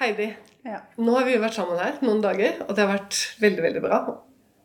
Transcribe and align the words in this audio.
Heidi, 0.00 0.32
Ja. 0.64 0.80
nå 0.98 1.12
har 1.14 1.24
vi 1.28 1.36
vært 1.38 1.54
sammen 1.54 1.78
her 1.78 2.00
noen 2.02 2.22
dager, 2.22 2.56
og 2.64 2.74
det 2.74 2.82
har 2.82 2.96
vært 2.96 3.18
veldig, 3.40 3.62
veldig 3.62 3.82
bra. 3.84 4.00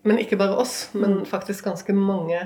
Men 0.07 0.17
ikke 0.17 0.37
bare 0.39 0.57
oss, 0.57 0.89
men 0.95 1.25
faktisk 1.27 1.67
ganske 1.67 1.93
mange 1.93 2.39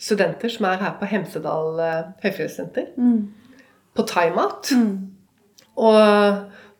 studenter 0.00 0.48
som 0.48 0.64
er 0.70 0.80
her 0.80 0.94
på 1.00 1.08
Hemsedal 1.10 1.76
høyfjellssenter. 2.22 2.94
Mm. 2.96 3.28
På 3.94 4.06
timeout. 4.08 4.70
Og 5.76 5.96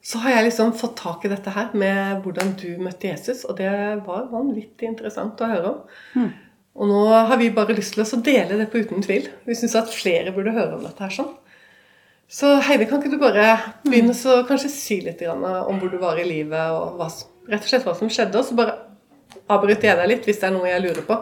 så 0.01 0.19
har 0.23 0.31
jeg 0.31 0.47
liksom 0.47 0.73
fått 0.79 0.97
tak 0.97 1.27
i 1.27 1.33
dette 1.33 1.53
her 1.53 1.75
med 1.77 2.23
hvordan 2.25 2.55
du 2.57 2.79
møtte 2.81 3.11
Jesus, 3.11 3.45
og 3.45 3.59
det 3.59 3.69
var 4.07 4.31
vanvittig 4.33 4.89
interessant 4.89 5.41
å 5.45 5.51
høre 5.51 5.75
om. 5.75 6.31
Og 6.81 6.89
nå 6.89 7.01
har 7.12 7.37
vi 7.37 7.51
bare 7.53 7.75
lyst 7.77 7.99
til 7.99 8.07
å 8.07 8.23
dele 8.25 8.57
det 8.57 8.71
på 8.73 8.81
uten 8.81 9.03
tvil. 9.05 9.29
Vi 9.45 9.59
syns 9.59 9.77
at 9.77 9.93
flere 9.93 10.33
burde 10.33 10.55
høre 10.57 10.79
om 10.79 10.87
dette 10.87 11.03
her 11.05 11.12
sånn. 11.12 11.35
Så 12.31 12.53
Heidi, 12.62 12.87
kan 12.87 13.01
ikke 13.01 13.11
du 13.11 13.19
bare 13.19 13.57
begynne 13.83 14.15
så 14.15 14.45
kanskje 14.46 14.71
si 14.71 15.01
litt 15.03 15.23
om 15.27 15.43
hvor 15.81 15.91
du 15.91 15.96
var 15.99 16.18
i 16.21 16.27
livet, 16.29 16.71
og 16.71 17.00
hva, 17.00 17.09
rett 17.50 17.64
og 17.64 17.73
slett 17.73 17.87
hva 17.89 17.95
som 17.99 18.11
skjedde, 18.13 18.39
og 18.39 18.46
så 18.46 18.59
bare 18.59 18.77
avbryter 19.50 19.89
jeg 19.89 19.99
deg 19.99 20.11
litt 20.13 20.29
hvis 20.29 20.39
det 20.39 20.46
er 20.46 20.54
noe 20.54 20.68
jeg 20.71 20.85
lurer 20.85 21.03
på. 21.09 21.17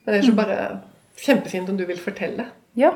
Men 0.00 0.14
det 0.14 0.20
er 0.22 0.24
så 0.30 0.36
bare 0.38 0.58
kjempefint 1.20 1.68
om 1.68 1.76
du 1.76 1.84
vil 1.88 2.00
fortelle. 2.00 2.46
Ja. 2.80 2.94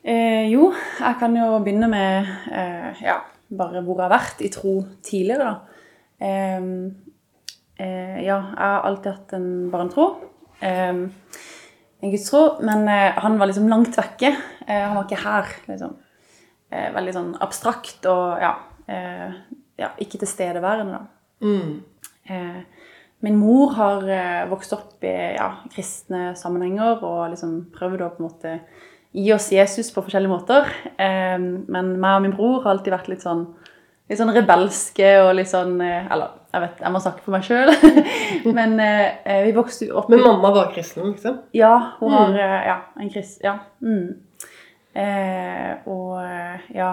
Eh, 0.00 0.48
jo, 0.48 0.70
jeg 0.96 1.18
kan 1.20 1.36
jo 1.36 1.58
begynne 1.64 1.90
med 1.92 2.30
eh, 2.52 3.04
ja, 3.04 3.18
bare 3.52 3.82
hvor 3.84 4.00
jeg 4.00 4.06
har 4.06 4.14
vært 4.14 4.40
i 4.44 4.50
tro 4.52 4.78
tidligere, 5.04 5.50
da. 5.50 5.84
Eh, 6.24 6.62
ja, 8.24 8.38
jeg 8.38 8.62
har 8.62 8.88
alltid 8.88 9.10
hatt 9.12 9.36
en 9.36 9.50
barnetro. 9.72 10.08
En 10.64 11.04
gudstro. 12.00 12.62
Men 12.64 12.88
eh, 12.88 13.20
han 13.20 13.36
var 13.40 13.50
liksom 13.50 13.68
langt 13.68 13.96
vekke. 13.98 14.32
Eh, 14.66 14.80
han 14.86 14.96
var 14.96 15.04
ikke 15.04 15.20
her, 15.24 15.54
liksom. 15.68 15.98
Eh, 16.74 16.90
veldig 16.94 17.14
sånn 17.14 17.34
abstrakt 17.44 18.06
og 18.10 18.40
ja, 18.42 18.54
eh, 18.90 19.34
ja 19.78 19.92
ikke 20.02 20.18
tilstedeværende, 20.24 20.98
da. 20.98 21.44
Mm. 21.44 21.82
Eh, 22.24 22.62
min 23.24 23.36
mor 23.38 23.74
har 23.78 24.08
eh, 24.10 24.40
vokst 24.50 24.74
opp 24.76 25.04
i 25.06 25.14
ja, 25.36 25.50
kristne 25.72 26.32
sammenhenger 26.38 27.04
og 27.06 27.28
liksom 27.32 27.54
prøvd 27.74 28.02
å 28.02 28.10
på 28.16 28.22
en 28.22 28.26
måte 28.26 28.56
gi 29.14 29.30
oss 29.32 29.52
Jesus 29.54 29.92
på 29.94 30.02
forskjellige 30.02 30.32
måter. 30.32 30.66
Eh, 30.98 31.38
men 31.38 31.94
meg 31.94 32.18
og 32.18 32.24
min 32.26 32.34
bror 32.34 32.64
har 32.64 32.74
alltid 32.74 32.96
vært 32.96 33.12
litt 33.12 33.22
sånn, 33.22 33.46
litt 34.10 34.20
sånn 34.20 34.34
rebelske 34.34 35.14
og 35.22 35.34
litt 35.38 35.52
sånn 35.52 35.78
eh, 35.84 36.10
Eller 36.12 36.34
jeg 36.54 36.62
vet, 36.62 36.84
jeg 36.84 36.94
må 36.94 37.00
snakke 37.02 37.24
for 37.24 37.34
meg 37.34 37.46
sjøl. 37.46 37.72
men 38.58 38.76
eh, 38.82 39.40
vi 39.46 39.54
vokste 39.56 39.88
opp 39.94 40.10
Men 40.12 40.26
mamma 40.26 40.52
var 40.54 40.74
kristen, 40.74 41.14
liksom? 41.14 41.40
ja, 41.54 41.74
hun 42.00 42.14
har 42.14 42.34
eh, 42.34 42.60
ja, 42.72 42.78
en 42.98 43.10
krist... 43.14 43.40
Ja. 43.46 43.60
Mm. 43.84 44.18
Eh, 44.94 45.72
og 45.90 46.20
eh, 46.22 46.66
ja 46.76 46.92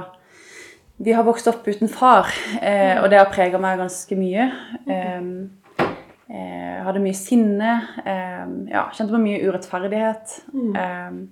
Vi 1.01 1.13
har 1.13 1.25
vokst 1.25 1.49
opp 1.49 1.67
uten 1.69 1.89
far, 1.89 2.29
eh, 2.61 2.97
og 3.01 3.09
det 3.09 3.19
har 3.19 3.29
prega 3.29 3.57
meg 3.61 3.79
ganske 3.81 4.17
mye. 4.17 4.47
Eh, 4.85 5.85
eh, 6.29 6.75
hadde 6.85 7.01
mye 7.01 7.17
sinne. 7.17 7.71
Eh, 8.05 8.43
ja, 8.69 8.83
kjente 8.93 9.15
på 9.15 9.21
mye 9.21 9.39
urettferdighet. 9.47 10.35
Mm. 10.53 11.23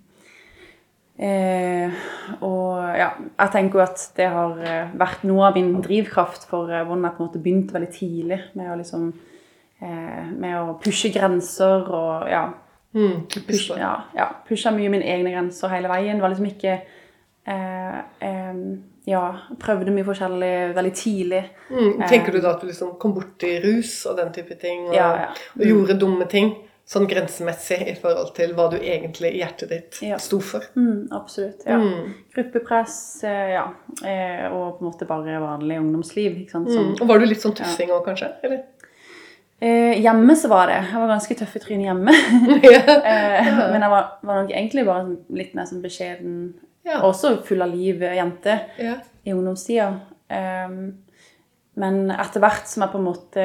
eh, 1.21 1.99
og 2.41 2.97
ja, 2.97 3.11
jeg 3.19 3.53
tenker 3.53 3.77
jo 3.77 3.85
at 3.85 4.07
det 4.17 4.29
har 4.33 4.57
vært 4.97 5.27
noe 5.29 5.51
av 5.51 5.59
min 5.59 5.75
drivkraft 5.85 6.49
for 6.49 6.65
hvordan 6.65 7.05
jeg 7.05 7.17
på 7.19 7.21
en 7.21 7.27
måte 7.27 7.43
begynte 7.43 7.77
veldig 7.77 7.93
tidlig 7.93 8.39
med 8.57 8.73
å 8.73 8.79
liksom 8.79 9.11
eh, 9.83 10.33
Med 10.33 10.57
å 10.63 10.79
pushe 10.81 11.13
grenser 11.13 11.85
og 11.93 12.25
ja, 12.31 12.47
Mm. 12.95 13.27
pusha. 13.47 13.77
ja, 13.77 13.91
ja, 14.15 14.29
pusha 14.47 14.71
mye 14.73 14.89
mine 14.89 15.03
egne 15.05 15.31
grenser 15.31 15.69
hele 15.69 15.87
veien. 15.91 16.19
Var 16.21 16.29
liksom 16.33 16.47
ikke 16.49 16.77
eh, 17.45 17.99
eh, 18.21 18.63
Ja, 19.09 19.21
prøvde 19.57 19.89
mye 19.95 20.05
forskjellig 20.05 20.75
veldig 20.75 20.91
tidlig. 20.93 21.43
Mm. 21.71 22.01
Tenker 22.09 22.31
du 22.35 22.41
da 22.43 22.51
at 22.53 22.61
du 22.61 22.67
liksom 22.67 22.91
kom 23.01 23.13
borti 23.15 23.55
rus 23.63 24.05
og 24.05 24.17
den 24.19 24.31
type 24.35 24.57
ting, 24.61 24.87
og, 24.89 24.93
Ja, 24.93 25.07
ja. 25.23 25.29
og 25.57 25.65
gjorde 25.65 25.95
dumme 25.99 26.27
ting? 26.29 26.51
Sånn 26.89 27.05
grensemessig 27.09 27.79
i 27.87 27.95
forhold 28.01 28.31
til 28.35 28.53
hva 28.57 28.67
du 28.71 28.77
egentlig 28.77 29.31
i 29.35 29.39
hjertet 29.43 29.69
ditt 29.69 29.99
Ja. 30.01 30.17
sto 30.17 30.39
for? 30.41 30.61
Mm, 30.75 31.07
absolutt. 31.11 31.61
ja. 31.65 31.77
Mm. 31.77 32.13
Gruppepress, 32.35 33.23
eh, 33.23 33.51
ja. 33.53 33.67
Eh, 34.05 34.47
og 34.51 34.79
på 34.79 34.85
en 34.85 34.91
måte 34.91 35.05
bare 35.07 35.39
vanlig 35.41 35.77
ungdomsliv. 35.79 36.37
ikke 36.41 36.51
sant? 36.51 36.71
Som, 36.71 36.85
Mm. 36.93 37.01
Og 37.01 37.07
var 37.07 37.19
du 37.19 37.25
litt 37.25 37.41
sånn 37.41 37.53
tøffing 37.55 37.89
òg, 37.89 38.05
kanskje? 38.05 38.31
Eller? 38.43 38.63
Eh, 39.61 39.99
hjemme 40.01 40.35
så 40.39 40.49
var 40.51 40.67
det. 40.71 40.79
Jeg 40.91 41.01
var 41.01 41.11
ganske 41.13 41.37
tøff 41.39 41.55
i 41.55 41.61
trynet 41.63 41.89
hjemme. 41.89 42.13
eh, 42.63 43.51
men 43.73 43.81
jeg 43.85 43.91
var, 43.91 44.09
var 44.23 44.41
nok 44.43 44.51
egentlig 44.55 44.85
bare 44.87 45.05
sånn 45.05 45.37
litt 45.39 45.53
mer 45.57 45.69
sånn 45.69 45.83
beskjeden, 45.85 46.39
Ja. 46.87 47.01
også 47.05 47.35
full 47.45 47.61
av 47.61 47.69
liv 47.75 48.01
eh, 48.03 48.15
jente. 48.19 48.59
ja. 48.79 48.97
i 49.27 49.33
ungdomstida. 49.35 49.91
Eh, 50.31 50.69
men 51.79 52.11
etter 52.11 52.41
hvert 52.43 52.67
som 52.67 52.83
jeg 52.83 52.91
på 52.91 52.99
en 52.99 53.05
måte 53.05 53.43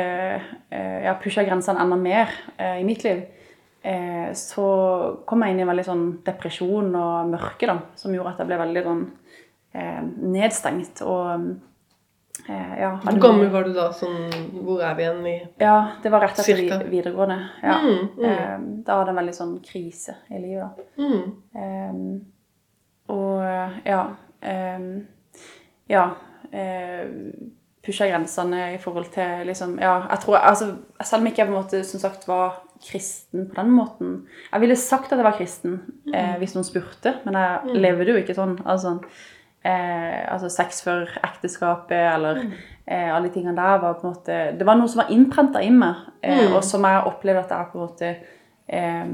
uh, 0.74 1.00
ja, 1.04 1.12
pusha 1.22 1.44
grensene 1.46 1.78
enda 1.84 1.94
mer 2.00 2.32
eh, 2.58 2.80
i 2.80 2.86
mitt 2.86 3.04
liv, 3.06 3.20
eh, 3.86 4.32
så 4.34 4.64
kom 5.28 5.44
jeg 5.44 5.54
inn 5.54 5.60
i 5.60 5.62
en 5.62 5.70
veldig 5.70 5.84
sånn 5.86 6.02
depresjon 6.26 6.88
og 6.98 7.28
mørke, 7.30 7.68
da, 7.70 7.76
som 8.00 8.14
gjorde 8.16 8.32
at 8.32 8.42
jeg 8.42 8.48
ble 8.50 8.58
veldig 8.64 8.82
sånn 8.88 9.04
eh, 9.76 10.00
nedstengt. 10.34 11.04
Og 11.06 11.28
eh, 11.36 11.46
ja, 12.48 12.90
Hvor 13.02 13.18
gammel 13.20 13.48
var 13.52 13.64
du 13.64 13.72
da? 13.76 13.86
Sånn, 13.96 14.28
hvor 14.64 14.82
er 14.84 14.94
vi 14.98 15.06
igjen 15.06 15.26
i 15.30 15.34
Ja, 15.62 15.76
det 16.02 16.12
var 16.12 16.20
rett 16.26 16.38
etter 16.38 16.58
Cirka. 16.58 16.78
videregående. 16.90 17.38
Ja. 17.62 17.78
Mm, 17.80 18.08
mm. 18.18 18.24
Eh, 18.28 18.54
da 18.84 18.98
hadde 18.98 19.10
jeg 19.10 19.14
en 19.14 19.20
veldig 19.22 19.36
sånn 19.38 19.56
krise 19.64 20.16
i 20.28 20.42
livet. 20.42 20.76
da. 20.76 21.08
mm. 21.08 21.24
Ehm, 21.64 22.06
og 23.14 23.42
ja 23.84 24.04
ehm, 24.40 25.06
Ja. 25.88 26.06
Uh, 26.54 27.50
Pusha 27.84 28.06
grensene 28.08 28.74
i 28.74 28.78
forhold 28.80 29.10
til 29.12 29.42
liksom 29.48 29.74
Ja, 29.82 30.06
jeg 30.10 30.20
tror 30.22 30.36
altså, 30.38 30.70
Selv 31.02 31.20
om 31.20 31.26
ikke 31.26 31.42
jeg 31.42 31.48
på 31.48 31.52
en 31.54 31.58
måte 31.58 31.80
som 31.84 32.00
sagt 32.00 32.28
var 32.28 32.62
kristen 32.84 33.48
på 33.50 33.58
den 33.58 33.72
måten 33.74 34.14
Jeg 34.52 34.60
ville 34.62 34.76
sagt 34.76 35.12
at 35.12 35.18
jeg 35.18 35.26
var 35.26 35.36
kristen 35.36 35.80
eh, 36.14 36.36
hvis 36.38 36.54
noen 36.54 36.64
spurte, 36.64 37.16
men 37.24 37.34
jeg 37.34 37.76
levde 37.80 38.12
jo 38.12 38.20
ikke 38.20 38.36
sånn. 38.36 38.58
Altså, 38.64 38.98
eh, 39.64 40.32
altså 40.32 40.48
sex 40.52 40.82
før 40.84 41.08
ekteskapet 41.24 42.14
eller 42.14 42.42
eh, 42.86 43.08
alle 43.16 43.28
de 43.28 43.32
tingene 43.38 43.56
der 43.56 43.78
var 43.82 43.94
på 43.98 44.06
en 44.06 44.14
måte 44.14 44.38
Det 44.58 44.66
var 44.68 44.76
noe 44.76 44.88
som 44.92 45.02
var 45.02 45.10
innprenta 45.14 45.62
i 45.64 45.70
meg, 45.72 45.94
eh, 46.22 46.52
og 46.54 46.62
som 46.64 46.84
jeg 46.84 47.04
opplevde 47.10 47.44
at 47.44 47.50
jeg 47.56 47.72
på 47.72 47.78
en 47.78 47.86
måte 47.88 48.16
eh, 48.68 49.12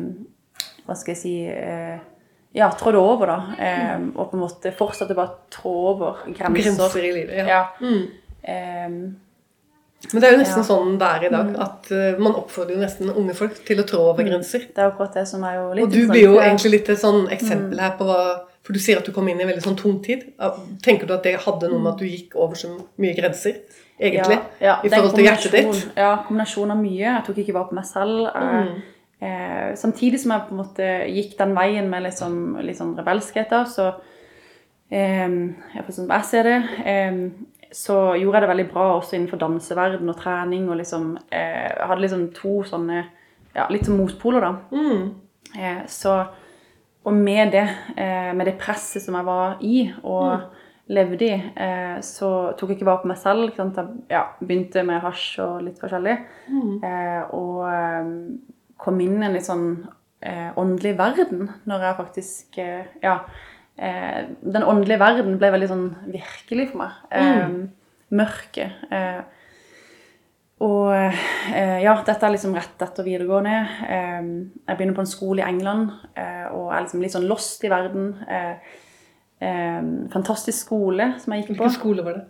Hva 0.86 0.96
skal 0.98 1.14
jeg 1.14 1.20
si 1.22 1.34
eh, 1.46 1.98
ja, 2.52 2.66
trådde 2.74 2.98
over, 2.98 3.26
da. 3.30 3.38
Eh, 3.62 3.98
og 4.16 4.30
på 4.32 4.34
en 4.36 4.40
måte 4.42 4.72
fortsatte 4.74 5.14
bare 5.14 5.30
å 5.30 5.36
trå 5.54 5.74
over 5.92 6.24
grenser. 6.34 6.64
Grenser 6.72 7.04
i 7.06 7.12
livet. 7.14 7.36
Ja. 7.38 7.46
Ja. 7.46 7.60
Mm. 7.78 9.14
Men 10.10 10.22
det 10.22 10.26
er 10.26 10.32
jo 10.34 10.40
nesten 10.40 10.58
Ja. 10.58 10.64
Mm. 10.64 10.70
sånn 10.70 10.98
det 10.98 11.08
er 11.14 11.24
i 11.26 11.30
dag, 11.30 11.48
at 11.60 11.90
eh, 11.94 12.18
man 12.18 12.34
oppfordrer 12.40 12.74
jo 12.74 12.80
nesten 12.82 13.10
unge 13.12 13.34
folk 13.38 13.58
til 13.68 13.82
å 13.82 13.86
trå 13.86 14.00
over 14.10 14.24
grenser. 14.26 14.64
det 14.74 14.78
er 14.82 14.88
akkurat 14.90 15.14
det 15.14 15.26
som 15.28 15.44
er 15.44 15.58
jo 15.60 15.66
litt 15.76 15.84
Og 15.84 15.92
du 15.92 16.08
blir 16.08 16.24
jo 16.24 16.38
egentlig 16.40 16.72
litt 16.72 16.88
et 16.88 16.98
sånn 16.98 17.28
eksempel 17.30 17.76
Mm. 17.76 17.82
her 17.84 17.92
på 17.98 18.04
hva 18.08 18.22
For 18.70 18.78
du 18.78 18.82
sier 18.82 19.00
at 19.00 19.06
du 19.08 19.10
kom 19.10 19.26
inn 19.26 19.40
i 19.40 19.42
en 19.42 19.48
veldig 19.50 19.64
sånn 19.64 19.78
tung 19.78 19.96
tid. 20.04 20.28
Tenker 20.84 21.08
du 21.08 21.16
at 21.16 21.24
det 21.26 21.40
hadde 21.42 21.72
noe 21.72 21.82
med 21.82 21.96
at 21.96 21.98
du 21.98 22.06
gikk 22.06 22.36
over 22.38 22.54
så 22.54 22.68
mye 23.02 23.16
grenser, 23.16 23.56
egentlig? 23.98 24.36
Ja, 24.62 24.68
ja, 24.68 24.74
I 24.86 24.92
forhold 24.92 25.16
til 25.16 25.26
hjertet 25.26 25.56
ditt? 25.56 25.80
Ja, 25.98 26.12
kombinasjon 26.28 26.70
av 26.70 26.78
mye. 26.78 27.02
Jeg 27.08 27.24
tok 27.26 27.40
ikke 27.42 27.56
vare 27.56 27.66
på 27.72 27.78
meg 27.80 27.88
selv. 27.88 28.28
Mm. 28.30 28.70
Eh, 29.26 29.72
samtidig 29.80 30.20
som 30.22 30.36
jeg 30.36 30.46
på 30.46 30.54
en 30.54 30.60
måte 30.62 30.90
gikk 31.10 31.34
den 31.40 31.56
veien 31.58 31.90
med 31.90 32.06
litt 32.06 32.20
sånn, 32.20 32.38
litt 32.62 32.78
sånn 32.78 32.94
rebelskhet, 33.00 33.50
da, 33.50 33.64
så 33.66 33.88
eh, 34.94 35.26
sånn 35.90 36.14
jeg 36.14 36.28
ser 36.30 36.46
det, 36.46 36.60
eh, 36.94 37.18
så 37.74 37.96
gjorde 38.20 38.38
jeg 38.38 38.44
det 38.46 38.52
veldig 38.52 38.68
bra 38.70 38.86
også 39.00 39.18
innenfor 39.18 39.42
danseverden 39.42 40.14
og 40.14 40.22
trening. 40.22 40.70
og 40.70 40.78
liksom, 40.78 41.16
eh, 41.26 41.74
Jeg 41.74 41.90
hadde 41.90 42.06
liksom 42.06 42.28
to 42.38 42.60
sånne 42.70 43.02
ja, 43.54 43.66
litt 43.70 43.84
som 43.84 43.98
motpoler, 43.98 44.40
da. 44.40 44.54
Mm. 44.70 45.10
Eh, 45.58 45.82
så, 45.90 46.20
og 47.04 47.14
med 47.16 47.52
det, 47.54 47.66
eh, 47.96 48.32
med 48.36 48.46
det 48.46 48.58
presset 48.60 49.02
som 49.02 49.16
jeg 49.16 49.24
var 49.24 49.60
i 49.64 49.76
og 50.02 50.40
levde 50.90 51.24
i, 51.24 51.36
eh, 51.56 52.00
så 52.04 52.52
tok 52.58 52.72
jeg 52.72 52.78
ikke 52.78 52.88
vare 52.88 53.02
på 53.04 53.08
meg 53.08 53.18
selv. 53.18 53.52
Jeg 53.56 53.86
ja, 54.10 54.24
begynte 54.40 54.84
med 54.84 55.00
hasj 55.00 55.38
og 55.44 55.62
litt 55.64 55.78
forskjellig. 55.80 56.18
Eh, 56.84 57.22
og 57.32 57.64
kom 58.80 59.00
inn 59.00 59.22
i 59.22 59.26
en 59.26 59.32
litt 59.36 59.46
sånn 59.46 59.86
eh, 60.20 60.50
åndelig 60.60 60.96
verden 60.98 61.48
når 61.68 61.86
jeg 61.86 62.00
faktisk 62.02 62.60
Ja. 63.02 63.20
Eh, 63.80 64.26
den 64.44 64.64
åndelige 64.66 65.00
verden 65.00 65.38
ble 65.40 65.52
veldig 65.54 65.68
sånn 65.70 65.86
virkelig 66.04 66.70
for 66.72 66.82
meg. 66.82 66.96
Eh, 67.10 67.54
Mørket. 68.10 68.72
Og 70.60 70.90
eh, 70.92 71.78
ja, 71.80 71.94
dette 72.04 72.26
er 72.26 72.34
liksom 72.34 72.52
rett 72.56 72.82
etter 72.84 73.06
videregående. 73.06 73.56
Eh, 73.88 74.30
jeg 74.68 74.76
begynner 74.76 74.98
på 74.98 75.04
en 75.06 75.08
skole 75.08 75.40
i 75.40 75.48
England 75.48 75.88
eh, 76.12 76.46
og 76.52 76.68
er 76.74 76.84
liksom 76.84 77.00
litt 77.04 77.14
sånn 77.16 77.28
lost 77.30 77.64
i 77.64 77.72
verden. 77.72 78.10
Fantastisk 80.12 80.66
skole 80.66 81.14
som 81.22 81.32
jeg 81.32 81.42
gikk 81.42 81.54
på. 81.54 81.62
Hvilken 81.62 81.76
skole 81.78 82.04
var 82.04 82.18
det? 82.18 82.26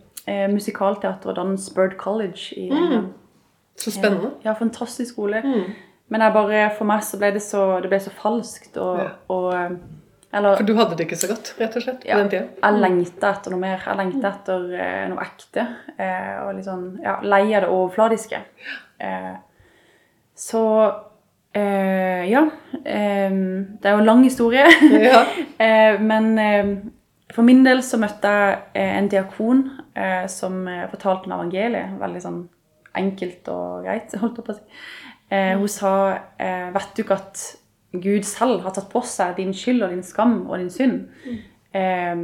Musikalteater 0.53 1.33
og 1.33 1.39
dans 1.41 1.65
Bird 1.75 1.97
College 1.99 2.55
i 2.55 2.69
England. 2.69 3.09
Så 3.81 3.91
spennende. 3.91 4.31
Ja, 4.45 4.53
fantastisk 4.55 5.17
skole. 5.17 5.41
Mm. 5.43 5.73
Men 6.11 6.25
bare, 6.35 6.69
for 6.77 6.87
meg 6.87 7.03
så 7.07 7.19
ble 7.19 7.33
det 7.35 7.43
så, 7.43 7.65
det 7.83 7.91
ble 7.91 7.99
så 8.03 8.13
falskt. 8.15 8.77
Og, 8.79 8.99
Ja. 9.01 9.09
og 9.33 9.79
Eller 10.33 10.57
For 10.61 10.63
du 10.69 10.75
hadde 10.79 10.95
det 10.97 11.09
ikke 11.09 11.17
så 11.19 11.27
godt, 11.33 11.49
rett 11.59 11.77
og 11.77 11.83
slett, 11.83 12.01
på 12.05 12.09
Ja. 12.09 12.17
den 12.21 12.29
tiden. 12.31 12.49
jeg 12.63 12.81
lengta 12.85 13.31
etter 13.35 13.51
noe 13.51 13.59
mer. 13.61 13.81
Jeg 13.85 13.97
lengta 13.99 14.29
etter 14.31 14.67
eh, 14.79 15.09
noe 15.11 15.25
ekte. 15.25 15.65
Eh, 15.99 16.37
og 16.45 16.55
litt 16.55 16.65
sånn 16.69 16.85
ja, 17.03 17.17
lei 17.27 17.43
av 17.55 17.65
det 17.65 17.71
overfladiske. 17.75 18.39
Eh, 19.01 19.35
så 20.39 20.63
eh, 21.53 22.31
ja. 22.31 22.45
Eh, 22.85 23.31
det 23.35 23.91
er 23.91 23.97
jo 23.97 23.99
en 24.05 24.07
lang 24.07 24.23
historie. 24.25 24.67
Ja. 25.03 25.25
eh, 25.67 25.99
men 26.01 26.31
for 27.35 27.43
min 27.47 27.65
del 27.67 27.83
så 27.87 27.99
møtte 27.99 28.31
jeg 28.31 28.59
en 29.01 29.09
diakon 29.11 29.65
eh, 29.99 30.27
som 30.31 30.63
fortalte 30.93 31.27
om 31.27 31.37
evangeliet. 31.41 31.99
Veldig 32.01 32.23
sånn 32.23 32.41
enkelt 33.03 33.49
og 33.51 33.85
greit, 33.87 34.15
holdt 34.23 34.39
jeg 34.39 34.47
på 34.47 34.55
å 34.55 34.61
si. 34.61 34.85
Eh, 35.31 35.57
hun 35.59 35.69
sa 35.71 35.91
Vet 36.39 36.95
du 36.97 37.03
ikke 37.05 37.19
at 37.19 37.43
Gud 37.93 38.27
selv 38.27 38.63
har 38.63 38.75
tatt 38.75 38.91
på 38.93 39.03
seg 39.07 39.37
din 39.41 39.53
skyld 39.57 39.83
og 39.83 39.95
din 39.95 40.05
skam 40.07 40.37
og 40.47 40.59
din 40.61 40.71
synd? 40.71 41.09
Eh, 41.75 42.23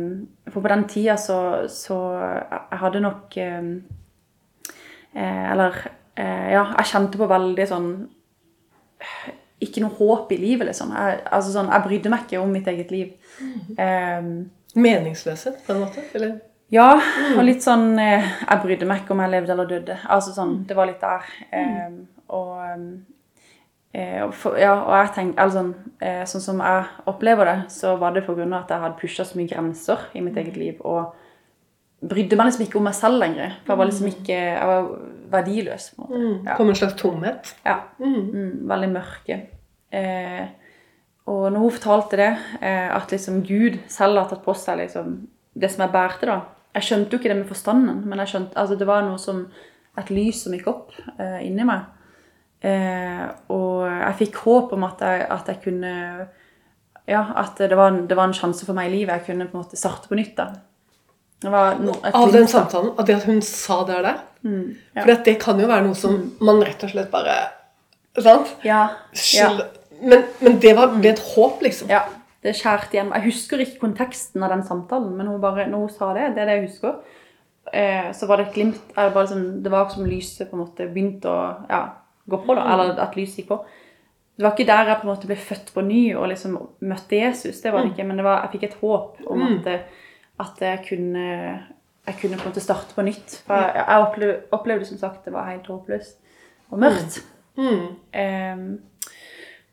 for 0.51 0.63
på 0.63 0.71
den 0.73 0.85
tida 0.91 1.17
så, 1.19 1.39
så 1.71 1.97
jeg 2.19 2.81
hadde 2.81 3.03
nok 3.05 3.37
um, 3.39 3.69
eh, 5.15 5.45
Eller 5.53 5.77
ja, 6.17 6.65
jeg 6.81 6.89
kjente 6.91 7.21
på 7.21 7.29
veldig 7.31 7.67
sånn 7.71 7.87
Ikke 9.63 9.85
noe 9.85 9.95
håp 9.99 10.33
i 10.33 10.39
livet, 10.41 10.71
liksom. 10.71 10.91
Jeg, 10.97 11.21
altså 11.31 11.53
sånn, 11.53 11.71
jeg 11.71 11.85
brydde 11.85 12.13
meg 12.13 12.25
ikke 12.25 12.41
om 12.41 12.51
mitt 12.53 12.67
eget 12.71 12.91
liv. 12.93 13.13
Um, 13.77 14.31
Meningsløse, 14.77 15.53
på 15.67 15.75
en 15.75 15.83
måte? 15.85 16.05
Eller? 16.17 16.39
ja, 16.73 16.89
og 17.37 17.43
litt 17.47 17.65
sånn 17.65 17.95
Jeg 18.01 18.59
brydde 18.65 18.89
meg 18.89 19.05
ikke 19.05 19.15
om 19.15 19.23
jeg 19.25 19.33
levde 19.33 19.55
eller 19.55 19.71
døde. 19.71 19.99
Altså 20.13 20.35
sånn, 20.37 20.59
Det 20.69 20.77
var 20.77 20.91
litt 20.91 21.05
der. 21.05 21.31
Um, 21.53 22.01
og 22.33 22.57
for, 24.34 24.58
ja, 24.60 24.75
og 24.82 24.93
jeg 24.98 25.12
tenker, 25.16 25.43
altså, 25.43 25.62
sånn, 25.62 25.93
eh, 26.04 26.25
sånn 26.28 26.43
som 26.44 26.58
jeg 26.60 27.06
opplever 27.08 27.48
det, 27.48 27.58
så 27.72 27.94
var 28.00 28.12
det 28.12 28.26
pga. 28.26 28.44
at 28.58 28.69
jeg 28.75 28.82
hadde 28.82 28.98
pusha 29.00 29.25
så 29.25 29.38
mye 29.38 29.48
grenser 29.48 29.98
i 30.14 30.20
mitt 30.20 30.37
eget 30.37 30.56
liv. 30.56 30.81
Og 30.84 31.14
brydde 32.06 32.37
meg 32.37 32.50
liksom 32.50 32.66
ikke 32.66 32.78
om 32.81 32.84
meg 32.84 32.94
selv 32.94 33.20
lenger. 33.22 33.56
For 33.64 33.72
jeg 33.72 33.78
var 33.78 33.88
liksom 33.90 34.08
ikke 34.10 34.37
Jeg 34.37 34.66
var 34.66 34.90
verdiløs. 35.31 35.90
på 35.96 36.02
en 36.02 36.10
måte. 36.10 36.44
Ja. 36.44 36.56
Kom 36.56 36.69
en 36.69 36.75
slags 36.75 37.00
tomhet? 37.00 37.54
Ja. 37.64 37.78
Mm. 37.98 38.31
Mm, 38.32 38.69
veldig 38.69 38.90
mørke. 38.93 39.40
Eh, 39.93 40.46
og 41.26 41.52
når 41.52 41.58
hun 41.58 41.70
fortalte 41.70 42.16
det, 42.16 42.38
eh, 42.60 42.96
at 42.96 43.10
liksom 43.10 43.43
Gud 43.46 43.78
selv 43.88 44.19
har 44.19 44.28
tatt 44.28 44.44
på 44.44 44.54
seg 44.54 44.78
liksom, 44.78 45.26
det 45.58 45.70
som 45.70 45.82
jeg 45.87 45.93
bærte, 45.93 46.26
da 46.26 46.40
Jeg 46.76 46.82
skjønte 46.82 47.10
jo 47.10 47.19
ikke 47.19 47.28
det 47.28 47.37
med 47.38 47.48
forstanden, 47.48 48.02
men 48.04 48.19
jeg 48.19 48.28
skjønte, 48.28 48.52
altså, 48.54 48.76
det 48.76 48.87
var 48.87 49.00
noe 49.00 49.16
som 49.16 49.46
et 49.96 50.10
lys 50.10 50.43
som 50.43 50.52
gikk 50.52 50.66
opp 50.69 50.90
eh, 51.19 51.46
inni 51.46 51.64
meg. 51.64 51.87
Eh, 52.64 53.25
og 53.53 53.85
jeg 53.87 54.17
fikk 54.23 54.41
håp 54.47 54.73
om 54.73 54.87
at 54.87 55.03
jeg, 55.05 55.26
at 55.31 55.50
jeg 55.53 55.62
kunne 55.67 55.93
Ja, 57.06 57.20
at 57.38 57.61
det 57.61 57.76
var, 57.76 57.93
det 58.08 58.17
var 58.19 58.26
en 58.26 58.35
sjanse 58.35 58.67
for 58.67 58.75
meg 58.75 58.88
i 58.88 58.97
livet. 58.97 59.20
Jeg 59.20 59.26
kunne 59.29 59.47
på 59.47 59.58
en 59.58 59.62
måte 59.62 59.79
starte 59.79 60.08
på 60.11 60.19
nytt. 60.19 60.35
da. 60.38 60.49
Det 61.43 61.53
var 61.53 61.76
no, 61.79 61.93
Av 62.03 62.32
den 62.32 62.49
samtalen, 62.49 62.94
av 62.99 63.06
det 63.06 63.19
at 63.20 63.26
hun 63.29 63.43
sa 63.44 63.82
det 63.87 64.00
der. 64.03 64.23
Mm, 64.43 64.76
ja. 64.97 65.03
For 65.03 65.12
det 65.29 65.37
kan 65.43 65.61
jo 65.61 65.69
være 65.69 65.85
noe 65.87 65.99
som 65.99 66.17
man 66.41 66.62
rett 66.64 66.82
og 66.87 66.91
slett 66.94 67.12
bare 67.12 67.37
Sant? 68.17 68.55
Ja, 68.64 68.88
ja. 69.37 69.50
Men, 70.00 70.23
men 70.41 70.56
det 70.61 70.73
var 70.76 70.94
ble 70.94 71.11
et 71.12 71.20
håp, 71.35 71.61
liksom. 71.64 71.91
Ja, 71.93 72.06
det 72.44 72.55
skjærte 72.56 72.97
igjen. 72.97 73.12
Jeg 73.12 73.26
husker 73.29 73.61
ikke 73.61 73.82
konteksten 73.82 74.44
av 74.44 74.55
den 74.55 74.64
samtalen, 74.64 75.12
men 75.19 75.29
hun 75.29 75.41
bare, 75.43 75.67
når 75.69 75.85
hun 75.85 75.93
sa 75.93 76.12
det, 76.17 76.31
det 76.37 76.43
er 76.43 76.50
det 76.50 76.56
jeg 76.56 76.67
husker, 76.70 76.97
eh, 77.73 78.08
så 78.17 78.29
var 78.31 78.41
det 78.41 78.49
et 78.49 78.56
glimt 78.56 78.97
liksom, 78.97 79.44
Det 79.64 79.73
var 79.73 79.93
som 79.93 80.08
lyset 80.08 80.49
på 80.49 80.56
en 80.56 80.64
måte 80.64 80.88
begynte 80.93 81.32
å 81.32 81.44
ja, 81.69 81.82
gå 82.26 82.40
på, 82.43 82.56
da, 82.58 82.67
eller 82.73 82.99
at 83.02 83.17
lyset 83.19 83.43
gikk 83.43 83.52
på. 83.52 83.61
Det 84.37 84.44
var 84.44 84.52
ikke 84.52 84.69
der 84.69 84.90
jeg 84.90 85.00
på 85.00 85.06
en 85.06 85.12
måte 85.14 85.28
ble 85.31 85.37
født 85.40 85.70
på 85.73 85.84
ny 85.87 86.02
og 86.14 86.28
liksom 86.28 86.58
møtte 86.84 87.17
Jesus, 87.17 87.62
det 87.62 87.73
var 87.73 87.84
det 87.87 87.94
ikke, 87.94 88.05
men 88.05 88.19
det 88.20 88.26
var, 88.26 88.43
jeg 88.44 88.56
fikk 88.56 88.67
et 88.69 88.78
håp 88.82 89.23
om 89.32 89.46
at, 89.46 89.70
at 90.44 90.61
jeg 90.61 90.82
kunne 90.90 91.31
jeg 92.06 92.19
kunne 92.20 92.37
på 92.38 92.46
en 92.46 92.52
måte 92.52 92.62
starte 92.62 92.94
på 92.94 93.02
nytt. 93.02 93.38
For 93.46 93.58
jeg, 93.58 93.82
jeg 93.82 94.02
opplevde, 94.06 94.37
opplevde 94.55 94.88
som 94.88 94.99
sagt 95.00 95.25
det 95.26 95.34
var 95.34 95.50
helt 95.50 95.67
håpløst 95.67 96.19
og 96.70 96.82
mørkt. 96.82 97.20
Mm. 97.56 97.87
Um, 98.20 98.81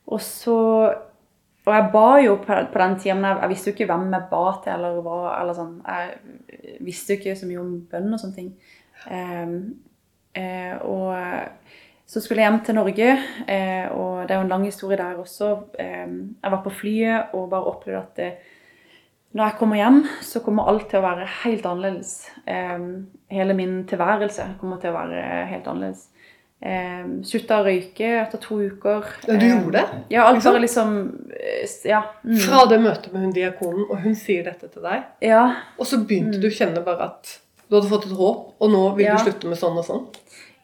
og 0.08 0.22
så 0.22 0.94
Og 1.66 1.74
jeg 1.74 1.90
ba 1.94 2.08
jo 2.20 2.36
på, 2.36 2.56
på 2.74 2.80
den 2.80 3.00
tida, 3.00 3.14
men 3.16 3.24
jeg, 3.24 3.38
jeg 3.42 3.50
visste 3.50 3.70
jo 3.70 3.74
ikke 3.74 3.86
hvem 3.86 4.14
jeg 4.14 4.24
ba 4.32 4.42
til. 4.64 4.74
eller 4.74 4.98
hva, 5.00 5.20
eller 5.40 5.56
sånn. 5.56 5.78
Jeg 5.88 6.80
visste 6.84 7.14
jo 7.14 7.20
ikke 7.22 7.36
så 7.40 7.48
mye 7.48 7.62
om 7.62 7.70
bønn 7.92 8.10
og 8.12 8.20
sånne 8.20 8.36
ting. 8.36 8.50
Um, 9.08 9.54
uh, 10.36 10.76
og 10.84 11.14
så 12.06 12.22
skulle 12.22 12.42
jeg 12.44 12.52
hjem 12.52 12.60
til 12.66 12.76
Norge, 12.76 13.12
eh, 13.48 13.88
og 13.92 14.28
det 14.28 14.32
er 14.36 14.42
jo 14.42 14.46
en 14.46 14.52
lang 14.52 14.66
historie 14.68 14.98
der 15.00 15.16
også. 15.22 15.54
Ehm, 15.80 16.36
jeg 16.44 16.52
var 16.52 16.62
på 16.66 16.70
flyet 16.70 17.34
og 17.34 17.50
bare 17.50 17.70
opplevde 17.72 18.02
at 18.02 18.16
det, 18.20 18.32
når 19.34 19.46
jeg 19.50 19.58
kommer 19.60 19.76
hjem, 19.80 20.02
så 20.22 20.40
kommer 20.46 20.68
alt 20.70 20.90
til 20.92 21.00
å 21.00 21.06
være 21.08 21.26
helt 21.44 21.66
annerledes. 21.66 22.12
Hele 23.34 23.54
min 23.58 23.80
tilværelse 23.90 24.46
kommer 24.60 24.78
til 24.84 24.92
å 24.92 24.98
være 25.00 25.24
helt 25.50 25.66
annerledes. 25.72 26.04
Slutta 27.28 27.58
å 27.60 27.66
røyke 27.66 28.12
etter 28.22 28.40
to 28.44 28.60
uker. 28.62 29.08
Ja, 29.28 29.36
du 29.42 29.46
gjorde 29.50 29.74
det? 29.80 29.98
Ja, 30.14 30.28
alt 30.28 30.38
Liksom? 30.38 30.52
bare 30.54 30.62
liksom 30.62 30.94
eh, 31.34 31.74
Ja. 31.90 32.04
Mm. 32.24 32.38
Fra 32.46 32.66
det 32.70 32.80
møtet 32.86 33.10
med 33.14 33.22
hun 33.26 33.34
diakonen, 33.36 33.88
og 33.90 33.98
hun 34.06 34.16
sier 34.16 34.44
dette 34.46 34.70
til 34.72 34.86
deg, 34.86 35.04
ja. 35.26 35.42
og 35.80 35.86
så 35.90 35.98
begynte 36.06 36.40
du 36.40 36.48
å 36.48 36.54
kjenne 36.54 36.84
bare 36.86 37.10
at 37.10 37.40
du 37.68 37.76
hadde 37.80 37.90
fått 37.90 38.06
et 38.06 38.16
håp, 38.16 38.54
og 38.62 38.70
nå 38.72 38.84
vil 38.96 39.06
Ja. 39.10 39.18
du 39.18 39.26
slutte 39.26 39.50
med 39.50 39.58
sånn 39.60 39.78
og 39.82 39.86
sånn. 39.90 40.06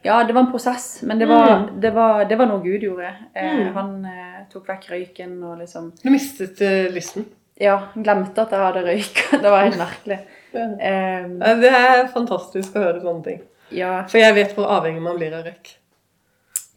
Ja, 0.02 0.24
det 0.24 0.32
var 0.32 0.40
en 0.46 0.50
prosess, 0.52 1.02
men 1.02 1.18
det 1.20 1.26
var, 1.28 1.66
det 1.80 1.90
var, 1.94 2.24
det 2.24 2.38
var 2.40 2.48
noe 2.48 2.62
Gud 2.64 2.82
gjorde. 2.86 3.10
Eh, 3.34 3.50
Mm. 3.50 3.74
Han 3.74 3.90
eh, 4.08 4.38
tok 4.52 4.68
vekk 4.68 4.86
røyken 4.90 5.34
og 5.44 5.58
liksom 5.60 5.90
Du 6.02 6.08
mistet 6.10 6.60
eh, 6.64 6.88
lysten. 6.92 7.26
Ja, 7.60 7.74
glemte 7.94 8.40
at 8.46 8.54
jeg 8.56 8.60
hadde 8.64 8.84
røyka. 8.86 9.36
Det 9.42 9.50
var 9.52 9.66
helt 9.66 9.76
merkelig. 9.78 10.18
Ja. 10.54 10.64
Um, 10.64 11.34
Det 11.60 11.68
er 11.76 12.06
fantastisk 12.14 12.74
å 12.76 12.80
høre 12.86 13.02
sånne 13.04 13.24
ting. 13.26 13.42
ja, 13.76 13.92
For 14.08 14.18
jeg 14.18 14.34
vet 14.34 14.56
hvor 14.56 14.70
avhengig 14.78 15.02
man 15.04 15.18
blir 15.20 15.36
av 15.36 15.44
røyk. 15.44 15.74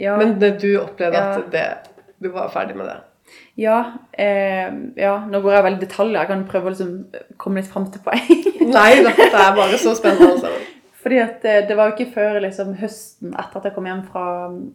ja. 0.03 0.17
Men 0.19 0.35
du 0.39 0.67
opplevde 0.81 1.23
at 1.23 1.47
det, 1.51 1.65
du 2.19 2.29
var 2.29 2.51
ferdig 2.51 2.75
med 2.75 2.85
det. 2.91 2.99
Ja, 3.57 3.77
eh, 4.11 4.69
ja, 4.97 5.13
nå 5.29 5.39
går 5.41 5.53
jeg 5.53 5.63
veldig 5.63 5.81
i 5.81 5.85
detaljer. 5.87 6.19
Jeg 6.19 6.27
kan 6.27 6.45
prøve 6.49 6.69
å 6.69 6.73
liksom 6.73 6.93
komme 7.37 7.61
litt 7.61 7.71
fram 7.71 7.85
til 7.93 8.01
poeng. 8.03 8.45
Nei, 8.73 8.91
dette 9.05 9.29
er 9.29 9.55
bare 9.55 9.77
så 9.81 9.93
spennende. 9.97 10.33
Altså. 10.35 10.51
Fordi 11.03 11.19
at 11.19 11.45
eh, 11.45 11.63
det 11.67 11.77
var 11.77 11.89
jo 11.89 11.97
ikke 11.97 12.13
før 12.13 12.39
liksom, 12.43 12.75
høsten 12.79 13.33
etter 13.35 13.59
at 13.59 13.67
jeg 13.67 13.75
kom 13.75 13.87
hjem 13.89 14.05
fra 14.07 14.25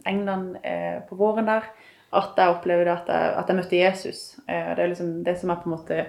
England 0.09 0.59
eh, 0.63 0.99
på 1.09 1.17
våren 1.17 1.49
der, 1.49 1.71
at 2.19 2.37
jeg 2.41 2.55
opplevde 2.55 2.93
at 2.93 3.09
jeg, 3.09 3.33
at 3.41 3.49
jeg 3.49 3.57
møtte 3.57 3.81
Jesus. 3.81 4.21
Eh, 4.49 4.75
det 4.75 4.85
er 4.85 4.93
liksom 4.93 5.15
det 5.25 5.39
som 5.41 5.53
er 5.53 5.63
på 5.63 5.71
en 5.71 5.77
måte 5.77 6.05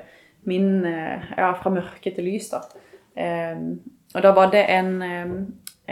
min 0.48 0.86
eh, 0.88 1.32
Ja, 1.38 1.54
fra 1.60 1.72
mørke 1.72 2.12
til 2.16 2.28
lys, 2.28 2.52
da. 2.52 2.64
Eh, 3.16 3.64
og 4.16 4.24
da 4.26 4.32
var 4.36 4.52
det 4.52 4.66
en, 4.74 4.92
eh, 5.06 5.34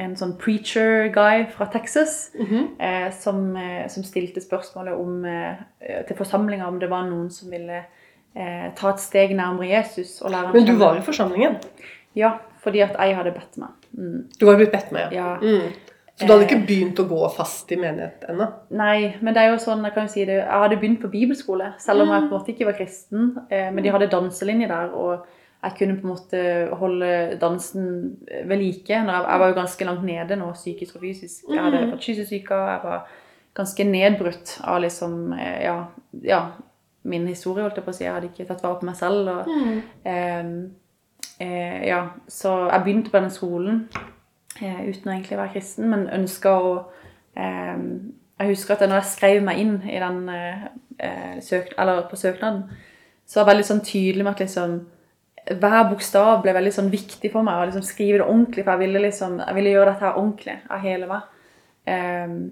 en 0.04 0.16
sånn 0.20 0.36
preacher 0.42 1.08
guy 1.14 1.46
fra 1.54 1.68
Texas 1.72 2.32
eh, 2.38 3.08
som, 3.16 3.56
eh, 3.56 3.86
som 3.92 4.06
stilte 4.06 4.44
spørsmålet 4.44 4.98
om, 4.98 5.24
til 6.08 6.20
forsamlinga 6.20 6.68
om 6.68 6.80
det 6.82 6.90
var 6.92 7.08
noen 7.08 7.30
som 7.34 7.52
ville 7.54 7.84
eh, 8.36 8.68
ta 8.76 8.92
et 8.92 9.04
steg 9.04 9.36
nærmere 9.38 9.72
Jesus. 9.72 10.22
og 10.22 10.32
lære 10.32 10.54
Men 10.54 10.68
du 10.68 10.76
var 10.82 10.98
i 10.98 11.06
forsamlingen. 11.06 11.58
Ja, 12.18 12.38
fordi 12.68 12.84
at 12.86 12.98
jeg 13.00 13.16
hadde 13.18 13.36
bedt 13.36 13.60
meg. 13.64 13.88
Mm. 13.98 14.18
Du 14.36 14.46
hadde 14.46 14.60
blitt 14.62 14.76
bedt 14.76 14.92
med, 14.96 15.16
ja. 15.16 15.36
Mm. 15.42 15.72
Så 16.18 16.26
du 16.26 16.32
hadde 16.34 16.48
ikke 16.48 16.66
begynt 16.66 16.98
å 16.98 17.06
gå 17.06 17.18
fast 17.30 17.70
i 17.70 17.78
menighet 17.78 18.24
ennå? 18.32 18.48
Nei, 18.74 19.14
men 19.22 19.36
det 19.36 19.42
er 19.44 19.52
jo 19.52 19.60
sånn, 19.62 19.84
jeg 19.86 19.94
kan 19.94 20.08
jo 20.08 20.14
si 20.16 20.24
det, 20.26 20.40
jeg 20.40 20.62
hadde 20.64 20.80
begynt 20.82 21.04
på 21.04 21.12
bibelskole, 21.14 21.68
selv 21.82 22.08
om 22.08 22.14
jeg 22.14 22.24
på 22.24 22.32
en 22.32 22.34
måte 22.34 22.54
ikke 22.56 22.70
var 22.72 22.78
kristen. 22.80 23.28
Eh, 23.54 23.68
men 23.70 23.86
de 23.86 23.92
hadde 23.94 24.10
danselinje 24.10 24.70
der, 24.72 24.96
og 24.98 25.28
jeg 25.62 25.76
kunne 25.78 25.98
på 26.00 26.08
en 26.08 26.14
måte 26.16 26.42
holde 26.80 27.12
dansen 27.42 27.86
ved 28.50 28.58
like. 28.58 28.90
Jeg, 28.90 29.06
var 29.06 29.46
jo 29.46 29.60
ganske 29.60 29.90
langt 29.90 30.08
nede 30.10 30.40
nå, 30.42 30.50
psykisk 30.58 30.98
og 30.98 31.06
fysisk. 31.06 31.46
Jeg 31.52 31.62
hadde 31.62 31.84
vært 31.92 32.10
kyssesyke, 32.10 32.62
jeg 32.72 32.82
var 32.88 33.06
ganske 33.58 33.88
nedbrutt 33.90 34.58
av 34.66 34.82
liksom, 34.82 35.20
eh, 35.38 35.60
ja, 35.68 35.78
ja, 36.26 36.42
min 37.08 37.30
historie, 37.30 37.62
holdt 37.62 37.78
jeg 37.78 37.86
på 37.86 37.94
å 37.94 37.98
si. 37.98 38.06
Jeg 38.06 38.18
hadde 38.18 38.32
ikke 38.34 38.50
tatt 38.50 38.66
vare 38.66 38.82
på 38.82 38.90
meg 38.90 38.98
selv. 38.98 39.30
Og, 39.34 39.54
eh, 40.02 40.52
eh, 41.40 41.88
ja, 41.88 42.02
så 42.28 42.70
jeg 42.72 42.84
begynte 42.84 43.12
på 43.12 43.18
denne 43.20 43.34
skolen 43.34 43.88
eh, 44.62 44.84
uten 44.90 45.10
å 45.10 45.16
egentlig 45.16 45.40
være 45.40 45.54
kristen, 45.56 45.90
men 45.92 46.10
ønska 46.14 46.54
å 46.58 46.76
eh, 47.38 47.80
Jeg 48.38 48.52
husker 48.52 48.76
at 48.76 48.86
når 48.86 49.00
jeg 49.00 49.12
skrev 49.14 49.40
meg 49.44 49.60
inn 49.64 49.80
i 49.90 49.98
den, 49.98 50.20
eh, 50.30 50.68
eh, 51.00 51.40
søk, 51.42 51.74
eller 51.78 52.04
på 52.10 52.16
søknaden, 52.16 52.68
så 53.26 53.40
var 53.40 53.48
jeg 53.48 53.54
veldig 53.56 53.68
sånn 53.72 53.84
tydelig 53.86 54.24
med 54.24 54.36
at 54.36 54.44
liksom 54.46 54.78
hver 55.56 55.90
bokstav 55.90 56.42
ble 56.44 56.54
veldig 56.56 56.74
sånn 56.76 56.92
viktig 56.92 57.32
for 57.32 57.46
meg. 57.46 57.56
å 57.56 57.66
liksom 57.70 57.86
skrive 57.86 58.20
det 58.20 58.28
ordentlig, 58.28 58.64
For 58.64 58.72
jeg 58.72 58.80
ville, 58.80 59.00
liksom, 59.00 59.40
jeg 59.40 59.56
ville 59.56 59.70
gjøre 59.70 59.92
dette 59.92 60.06
her 60.06 60.18
ordentlig 60.20 60.58
av 60.70 60.80
hele 60.80 61.08
meg. 61.08 61.22
Um, 61.88 62.52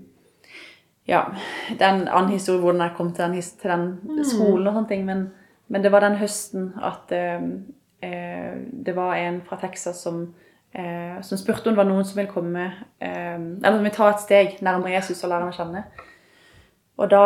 ja, 1.07 1.25
Det 1.69 1.81
er 1.81 1.93
en 1.93 2.07
annen 2.07 2.31
historie 2.31 2.61
hvordan 2.61 2.81
jeg 2.81 2.95
kom 2.97 3.11
til 3.13 3.25
den, 3.25 3.41
til 3.41 3.71
den 3.71 4.23
skolen, 4.25 4.67
og 4.67 4.73
sånne 4.73 4.87
ting, 4.87 5.05
men, 5.05 5.31
men 5.67 5.83
det 5.83 5.91
var 5.91 5.99
den 6.01 6.17
høsten 6.17 6.73
at 6.81 7.11
eh, 7.11 7.41
det 8.85 8.93
var 8.95 9.15
en 9.17 9.39
fra 9.47 9.57
Texas 9.61 10.01
som, 10.03 10.19
eh, 10.73 11.21
som 11.21 11.39
spurte 11.39 11.69
om 11.69 11.75
det 11.75 11.81
var 11.81 11.89
noen 11.89 12.05
som 12.05 12.19
ville 12.19 12.31
komme 12.31 12.65
eh, 12.99 13.37
Eller 13.39 13.77
som 13.77 13.83
ville 13.83 13.95
ta 13.95 14.09
et 14.11 14.23
steg 14.25 14.59
nærmere 14.65 14.97
Jesus 14.97 15.23
og 15.23 15.31
lære 15.31 15.47
ham 15.47 15.53
å 15.53 15.57
kjenne. 15.57 15.85
Og 16.97 17.09
da, 17.11 17.25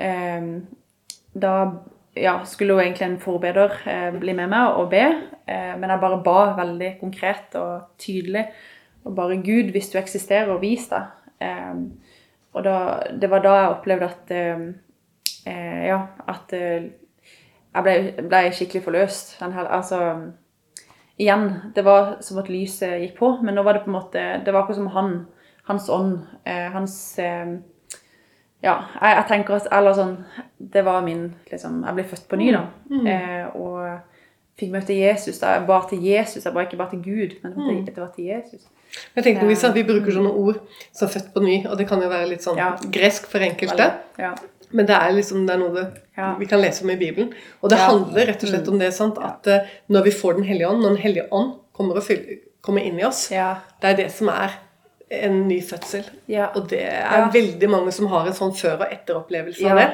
eh, 0.00 0.48
da 1.32 1.54
ja, 2.18 2.34
skulle 2.44 2.74
jo 2.74 2.82
egentlig 2.82 3.06
en 3.06 3.20
forbeder 3.22 3.78
eh, 3.88 4.10
bli 4.18 4.34
med 4.36 4.50
meg 4.52 4.80
og 4.80 4.90
be, 4.92 5.04
eh, 5.48 5.72
men 5.78 5.90
jeg 5.90 6.02
bare 6.02 6.20
ba 6.24 6.40
veldig 6.58 6.92
konkret 7.00 7.56
og 7.60 7.94
tydelig. 8.00 8.44
Og 9.04 9.14
bare 9.16 9.40
Gud, 9.40 9.70
hvis 9.72 9.90
du 9.92 9.98
eksisterer, 10.00 10.50
og 10.52 10.62
vis 10.62 10.88
deg. 10.90 11.08
Eh, 11.40 11.74
og 12.56 12.64
da, 12.64 12.76
det 13.20 13.30
var 13.30 13.44
da 13.44 13.54
jeg 13.56 13.74
opplevde 13.76 14.08
at 14.08 14.32
eh, 14.34 14.64
eh, 15.46 15.84
Ja, 15.88 16.00
at 16.28 16.52
eh, 16.56 16.90
jeg 17.78 17.86
ble, 17.86 18.26
ble, 18.28 18.42
skikkelig 18.52 18.84
forløst. 18.84 19.38
Her, 19.40 19.64
altså 19.66 20.02
Igjen, 21.18 21.48
det 21.74 21.82
var 21.82 22.20
som 22.22 22.38
at 22.38 22.50
lyset 22.50 23.00
gikk 23.02 23.16
på, 23.18 23.32
men 23.42 23.56
nå 23.58 23.64
var 23.66 23.74
det 23.74 23.82
på 23.86 23.90
en 23.90 23.96
måte 23.96 24.22
Det 24.44 24.52
var 24.54 24.62
akkurat 24.62 24.78
som 24.78 24.92
han, 24.94 25.08
hans 25.66 25.88
ånd, 25.90 26.20
hans 26.46 26.98
ja, 28.62 28.74
jeg, 29.00 29.14
jeg, 29.14 29.24
tenker 29.28 29.58
at 29.58 29.68
Eller 29.74 29.94
sånn 29.94 30.14
Det 30.58 30.82
var 30.86 31.04
min 31.06 31.28
liksom, 31.50 31.82
Jeg 31.86 31.98
ble 31.98 32.06
født 32.10 32.26
på 32.30 32.38
ny, 32.40 32.48
da. 32.54 32.64
Mm. 32.90 33.06
Eh, 33.12 33.44
og 33.58 34.58
fikk 34.58 34.72
møte 34.74 34.96
Jesus. 34.96 35.38
da, 35.38 35.54
Jeg 35.58 35.68
bar 35.68 35.86
til 35.90 36.02
Jesus. 36.02 36.42
Jeg 36.42 36.54
bar 36.54 36.66
ikke 36.66 36.80
bare 36.80 36.96
til 36.96 37.04
Gud, 37.04 37.38
men 37.44 37.54
mm. 37.54 37.84
det 37.86 37.96
var 37.96 38.10
til 38.16 38.32
Jesus. 38.32 38.66
Jeg 39.14 39.24
tenker 39.24 39.46
hvis 39.46 39.62
Vi 39.74 39.84
bruker 39.86 40.14
sånne 40.14 40.32
ord 40.32 40.58
som 40.96 41.08
'født 41.08 41.32
på 41.34 41.40
ny', 41.44 41.66
og 41.70 41.78
det 41.78 41.86
kan 41.88 42.02
jo 42.02 42.08
være 42.08 42.28
litt 42.28 42.42
sånn 42.42 42.58
ja. 42.58 42.72
gresk 42.92 43.28
for 43.30 43.44
enkelte. 43.44 43.92
Ja. 44.18 44.32
Men 44.70 44.88
det 44.88 44.96
er 44.96 45.16
liksom, 45.16 45.46
det 45.48 45.54
er 45.54 45.60
noe 45.62 45.74
det, 45.74 45.86
ja. 46.18 46.34
vi 46.38 46.46
kan 46.50 46.60
lese 46.60 46.84
om 46.84 46.92
i 46.92 46.98
Bibelen. 47.00 47.32
Og 47.62 47.72
det 47.72 47.80
handler 47.80 48.28
rett 48.28 48.44
og 48.44 48.52
slett 48.52 48.68
mm. 48.68 48.72
om 48.74 48.82
det 48.82 48.92
sant, 48.96 49.20
at 49.22 49.48
uh, 49.48 49.74
når 49.88 50.08
vi 50.08 50.14
får 50.20 50.38
Den 50.38 50.48
hellige 50.48 50.68
ånd, 50.68 50.82
når 50.84 50.96
Den 50.96 51.04
hellige 51.06 51.28
ånd 51.32 51.52
kommer, 51.76 52.00
fyller, 52.04 52.42
kommer 52.64 52.84
inn 52.84 52.98
i 53.00 53.06
oss, 53.08 53.28
det 53.30 53.92
er 53.92 54.00
det 54.02 54.10
som 54.12 54.28
er 54.34 54.58
en 55.08 55.38
ny 55.48 55.62
fødsel. 55.64 56.04
Ja. 56.28 56.50
Og 56.56 56.68
det 56.70 56.82
er 56.84 57.22
ja. 57.22 57.30
veldig 57.32 57.70
mange 57.70 57.94
som 57.96 58.10
har 58.12 58.28
en 58.28 58.36
sånn 58.36 58.54
før- 58.56 58.82
og 58.82 58.92
etteropplevelse 58.92 59.64
ja. 59.64 59.72
av 59.72 59.80
det. 59.80 59.88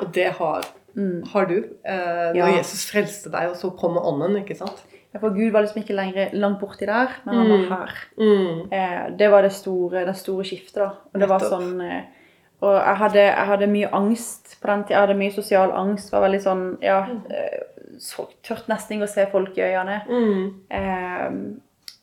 Og 0.00 0.12
det 0.16 0.26
har, 0.40 0.68
mm. 0.98 1.16
har 1.32 1.48
du. 1.50 1.56
Eh, 1.86 2.28
når 2.36 2.58
Jesus 2.58 2.86
frelste 2.90 3.32
deg, 3.32 3.52
og 3.52 3.58
så 3.60 3.70
kommer 3.78 4.06
ånden, 4.08 4.40
ikke 4.42 4.58
sant? 4.58 4.82
Ja, 5.14 5.20
for 5.22 5.32
Gud 5.36 5.52
var 5.54 5.64
liksom 5.64 5.80
ikke 5.84 5.96
lenger 5.96 6.34
langt 6.36 6.58
borti 6.60 6.88
der, 6.88 7.14
men 7.24 7.38
han 7.38 7.52
var 7.52 7.62
mm. 7.62 7.70
her. 7.72 7.94
Mm. 8.18 8.58
Eh, 8.78 9.02
det 9.22 9.30
var 9.32 9.46
det 9.46 9.54
store, 9.56 10.04
det 10.08 10.16
store 10.18 10.44
skiftet, 10.48 10.82
da. 10.82 10.90
Og 11.12 11.22
det 11.22 11.30
var 11.30 11.46
sånn 11.46 11.80
eh, 11.84 12.02
Og 12.64 12.72
jeg 12.74 12.96
hadde, 13.02 13.20
jeg 13.20 13.46
hadde, 13.50 13.68
mye 13.68 13.92
angst 13.94 14.56
på 14.62 14.70
den 14.70 14.84
tida. 14.84 14.94
Jeg 14.94 15.02
hadde 15.02 15.18
mye 15.20 15.34
sosial 15.34 15.74
angst. 15.76 16.12
Var 16.12 16.24
veldig 16.24 16.42
sånn 16.44 16.64
Ja, 16.84 17.02
eh, 17.28 17.58
så, 18.00 18.26
tørt 18.44 18.68
nesten 18.70 18.96
ikke 18.96 19.08
å 19.08 19.12
se 19.12 19.26
folk 19.32 19.58
i 19.58 19.66
øynene. 19.66 20.00
Mm. 20.08 20.42
Eh, 20.78 21.26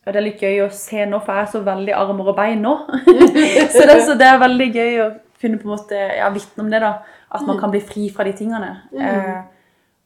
og 0.04 0.12
det 0.12 0.20
er 0.20 0.26
litt 0.26 0.42
gøy 0.44 0.66
å 0.66 0.72
se 0.76 1.06
nå, 1.08 1.20
for 1.24 1.38
jeg 1.38 1.48
er 1.48 1.52
så 1.54 1.62
veldig 1.64 1.94
armer 1.96 2.30
og 2.34 2.38
bein 2.38 2.62
nå. 2.64 2.74
så, 3.74 3.86
det, 3.88 4.00
så, 4.04 4.18
det, 4.20 4.28
er 4.28 4.42
veldig 4.42 4.70
gøy 4.76 4.98
å 5.00 5.10
kunne 5.40 5.60
på 5.60 5.68
en 5.68 5.74
måte 5.74 6.00
ja, 6.20 6.30
vitne 6.34 6.66
om 6.66 6.72
det. 6.72 6.84
da, 6.84 6.94
At 7.32 7.46
man 7.48 7.58
mm. 7.58 7.62
kan 7.64 7.74
bli 7.74 7.82
fri 7.84 8.10
fra 8.14 8.28
de 8.28 8.36
tingene. 8.38 8.72
Mm. 8.92 9.04
Eh, 9.08 9.38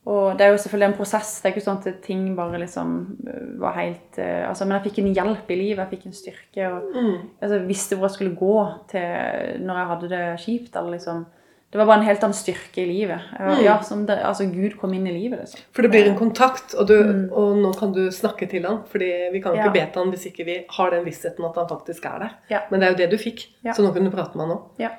og 0.08 0.38
det 0.40 0.46
er 0.46 0.54
jo 0.54 0.60
selvfølgelig 0.64 0.88
en 0.88 0.98
prosess. 0.98 1.32
Det 1.42 1.50
er 1.50 1.56
ikke 1.56 1.66
sånn 1.66 1.82
at 1.84 2.02
ting 2.06 2.28
bare 2.38 2.62
liksom 2.62 2.92
øh, 3.28 3.48
var 3.60 3.74
helt 3.76 4.20
uh, 4.22 4.48
altså, 4.48 4.64
Men 4.64 4.78
jeg 4.78 4.86
fikk 4.88 5.02
en 5.02 5.16
hjelp 5.18 5.50
i 5.52 5.58
livet. 5.60 5.82
Jeg 5.84 5.92
fikk 5.96 6.06
en 6.08 6.16
styrke. 6.16 6.70
og 6.70 6.94
mm. 6.96 7.16
altså, 7.42 7.60
Visste 7.68 7.98
hvor 7.98 8.08
jeg 8.08 8.16
skulle 8.16 8.38
gå 8.40 8.54
til 8.94 9.66
når 9.68 9.82
jeg 9.82 9.90
hadde 9.92 10.12
det 10.14 10.24
kjipt. 10.46 10.78
eller 10.80 10.96
liksom 10.96 11.26
det 11.68 11.82
var 11.82 11.86
bare 11.90 12.00
en 12.00 12.08
helt 12.08 12.22
annen 12.24 12.36
styrke 12.38 12.80
i 12.80 12.86
livet. 12.88 13.26
Mm. 13.36 13.58
Ja, 13.66 13.74
som 13.84 14.06
det, 14.08 14.16
altså 14.24 14.46
Gud 14.48 14.78
kom 14.80 14.94
inn 14.96 15.08
i 15.10 15.12
livet. 15.12 15.42
Liksom. 15.42 15.66
For 15.76 15.84
det 15.84 15.92
blir 15.92 16.08
en 16.08 16.16
kontakt, 16.16 16.72
og, 16.80 16.88
du, 16.88 16.96
mm. 16.96 17.26
og 17.36 17.60
nå 17.60 17.74
kan 17.76 17.92
du 17.92 18.06
snakke 18.16 18.48
til 18.48 18.64
han. 18.64 18.80
fordi 18.88 19.10
vi 19.34 19.42
kan 19.44 19.58
ikke 19.58 19.68
ja. 19.68 19.74
be 19.76 19.84
til 19.84 20.02
han 20.02 20.14
hvis 20.16 20.30
ikke 20.30 20.46
vi 20.48 20.56
har 20.78 20.96
den 20.96 21.04
vissheten 21.04 21.50
at 21.50 21.60
han 21.60 21.68
faktisk 21.68 22.08
er 22.08 22.24
der. 22.24 22.38
Ja. 22.54 22.62
Men 22.72 22.80
det 22.80 22.88
er 22.88 22.96
jo 22.96 23.00
det 23.02 23.10
du 23.12 23.18
fikk, 23.20 23.44
så 23.68 23.84
nå 23.84 23.92
kan 23.92 24.08
du 24.08 24.14
prate 24.16 24.40
med 24.40 24.48
han. 24.54 24.64
Ja. 24.80 24.94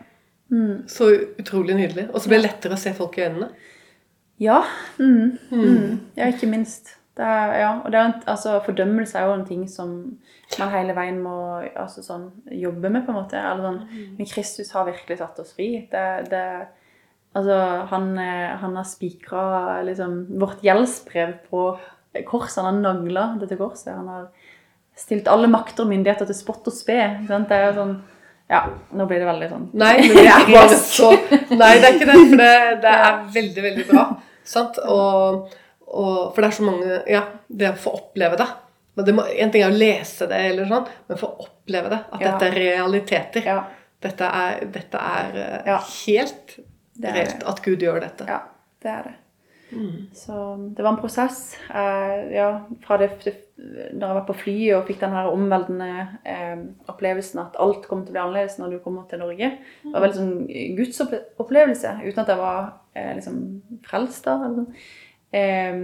Mm. 0.52 0.84
Så 0.92 1.08
utrolig 1.40 1.76
nydelig. 1.76 2.10
Og 2.12 2.20
så 2.20 2.28
blir 2.28 2.42
det 2.42 2.50
lettere 2.50 2.76
å 2.76 2.84
se 2.84 2.92
folk 3.00 3.16
i 3.16 3.24
øynene. 3.24 3.48
Ja. 4.38 4.62
Mm. 4.98 5.38
Mm. 5.50 5.60
Mm. 5.60 6.00
Ja, 6.18 6.30
ikke 6.30 6.50
minst. 6.50 6.94
Det 7.18 7.26
er, 7.26 7.52
ja, 7.58 7.70
og 7.82 7.90
det 7.90 7.98
en, 7.98 8.12
altså, 8.30 8.60
Fordømmelse 8.62 9.18
er 9.18 9.26
jo 9.26 9.34
en 9.34 9.46
ting 9.46 9.64
som 9.70 9.94
man 10.58 10.70
hele 10.70 10.94
veien 10.94 11.18
må 11.18 11.34
altså, 11.66 12.04
sånn, 12.06 12.28
jobbe 12.54 12.92
med, 12.94 13.02
på 13.04 13.10
en 13.10 13.18
måte. 13.18 13.40
Sånn, 13.58 13.80
mm. 13.90 14.12
men 14.20 14.28
Kristus 14.30 14.70
har 14.76 14.86
virkelig 14.86 15.18
satt 15.18 15.40
oss 15.42 15.50
fri. 15.56 15.70
Det, 15.90 16.04
det, 16.30 16.44
altså, 17.34 17.56
han, 17.90 18.12
eh, 18.22 18.54
han 18.62 18.78
har 18.78 18.86
spikra 18.86 19.42
liksom, 19.88 20.20
vårt 20.38 20.62
gjeldsbrev 20.62 21.34
på 21.50 21.64
korset. 22.28 22.62
Han 22.62 22.84
har 22.84 23.00
nagla 23.00 23.26
dette 23.42 23.58
korset. 23.58 23.90
Han 23.96 24.12
har 24.14 24.30
stilt 24.98 25.30
alle 25.30 25.50
makter 25.50 25.84
og 25.84 25.90
myndigheter 25.90 26.30
til 26.30 26.38
spott 26.38 26.70
og 26.70 26.74
spe. 26.74 27.00
Det 27.26 27.58
er 27.58 27.74
sånn 27.74 27.98
ja, 28.48 28.62
nå 28.96 29.04
blir 29.08 29.20
det 29.20 29.28
veldig 29.28 29.48
sånn 29.50 29.64
Nei, 29.76 29.94
men 30.06 30.14
det 30.16 30.26
er 30.32 30.46
bare 30.56 30.76
så 30.80 31.10
Nei, 31.52 31.72
det 31.78 31.88
er 31.88 31.96
ikke 31.96 32.08
det. 32.08 32.18
For 32.18 32.40
det, 32.40 32.52
det 32.84 32.92
er 32.98 33.18
veldig, 33.34 33.64
veldig 33.68 33.88
bra. 33.90 34.04
Sant? 34.48 34.78
Og 34.88 35.48
og, 35.88 36.34
for 36.34 36.42
det 36.42 36.48
er 36.48 36.56
så 36.56 36.66
mange 36.66 36.96
Ja, 37.08 37.22
det 37.48 37.70
å 37.72 37.78
få 37.80 37.94
oppleve 37.98 38.38
det. 38.40 38.48
det 39.06 39.14
må, 39.16 39.24
en 39.24 39.52
ting 39.54 39.64
er 39.64 39.72
å 39.72 39.78
lese 39.78 40.28
det, 40.30 40.40
eller 40.52 40.68
sånn, 40.68 40.88
men 41.08 41.20
få 41.20 41.30
oppleve 41.46 41.92
det. 41.94 42.00
At 42.12 42.24
ja. 42.24 42.32
dette 42.32 42.50
er 42.50 42.58
realiteter. 42.58 43.46
Ja. 43.46 43.62
Dette 44.02 44.28
er, 44.40 44.66
dette 44.74 45.00
er 45.02 45.38
eh, 45.42 45.70
ja. 45.72 45.78
helt 45.80 46.58
det 46.98 47.08
er 47.10 47.16
reelt 47.16 47.48
at 47.50 47.62
Gud 47.64 47.82
gjør 47.82 48.02
dette. 48.02 48.26
Ja, 48.28 48.42
det 48.82 48.92
er 48.92 49.08
det. 49.08 49.16
Mm. 49.68 49.96
Så 50.16 50.34
det 50.74 50.84
var 50.84 50.92
en 50.94 51.00
prosess. 51.00 51.40
Uh, 51.70 52.28
ja, 52.34 52.48
fra 52.84 52.98
det, 53.00 53.10
det 53.24 53.34
når 53.58 54.04
jeg 54.04 54.16
var 54.16 54.26
på 54.28 54.36
flyet 54.38 54.76
og 54.76 54.84
fikk 54.86 55.00
den 55.02 55.14
her 55.16 55.28
omveldende 55.32 55.88
eh, 56.30 56.60
opplevelsen 56.90 57.40
at 57.42 57.56
alt 57.58 57.88
kommer 57.90 58.06
til 58.06 58.12
å 58.12 58.16
bli 58.16 58.22
annerledes 58.22 58.58
når 58.60 58.76
du 58.76 58.82
kommer 58.84 59.08
til 59.10 59.18
Norge. 59.22 59.48
Det 59.82 59.94
var 59.94 60.04
veldig 60.04 60.18
sånn 60.20 60.76
Guds 60.78 61.02
opplevelse, 61.42 61.96
uten 62.04 62.22
at 62.22 62.30
jeg 62.30 62.40
var 62.40 62.60
eh, 62.94 63.10
liksom 63.18 63.40
frelst 63.88 64.28
da. 64.28 64.36
eller. 64.46 64.86
Eh, 65.34 65.82